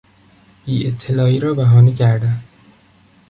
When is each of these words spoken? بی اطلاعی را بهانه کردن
بی 0.65 0.87
اطلاعی 0.87 1.39
را 1.39 1.53
بهانه 1.53 1.93
کردن 1.95 2.43